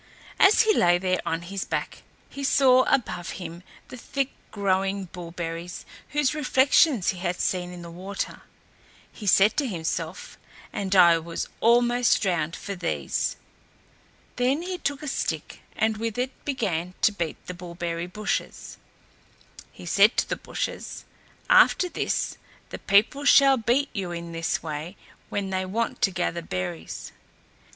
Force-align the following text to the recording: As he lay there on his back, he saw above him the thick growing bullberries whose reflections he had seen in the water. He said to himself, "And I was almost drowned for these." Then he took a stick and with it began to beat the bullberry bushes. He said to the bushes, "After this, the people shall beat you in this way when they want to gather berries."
As 0.39 0.63
he 0.63 0.73
lay 0.73 0.97
there 0.97 1.19
on 1.27 1.43
his 1.43 1.63
back, 1.63 2.01
he 2.27 2.43
saw 2.43 2.85
above 2.85 3.33
him 3.37 3.61
the 3.89 3.97
thick 3.97 4.31
growing 4.49 5.05
bullberries 5.05 5.85
whose 6.09 6.33
reflections 6.33 7.09
he 7.09 7.19
had 7.19 7.39
seen 7.39 7.71
in 7.71 7.83
the 7.83 7.91
water. 7.91 8.41
He 9.11 9.27
said 9.27 9.55
to 9.57 9.67
himself, 9.67 10.39
"And 10.73 10.95
I 10.95 11.19
was 11.19 11.49
almost 11.59 12.19
drowned 12.19 12.55
for 12.55 12.73
these." 12.73 13.35
Then 14.37 14.63
he 14.63 14.79
took 14.79 15.03
a 15.03 15.07
stick 15.07 15.59
and 15.75 15.97
with 15.97 16.17
it 16.17 16.31
began 16.45 16.95
to 17.03 17.11
beat 17.11 17.37
the 17.45 17.53
bullberry 17.53 18.07
bushes. 18.07 18.77
He 19.71 19.85
said 19.85 20.17
to 20.17 20.27
the 20.27 20.35
bushes, 20.35 21.05
"After 21.47 21.87
this, 21.87 22.39
the 22.71 22.79
people 22.79 23.23
shall 23.23 23.55
beat 23.57 23.89
you 23.93 24.09
in 24.09 24.31
this 24.31 24.63
way 24.63 24.97
when 25.29 25.51
they 25.51 25.63
want 25.67 26.01
to 26.01 26.09
gather 26.09 26.41
berries." 26.41 27.11